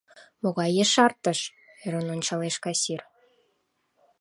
—Могай 0.41 0.71
ешартыш?— 0.83 1.39
ӧрын 1.85 2.07
ончалеш 2.15 2.55
кассир. 2.63 3.01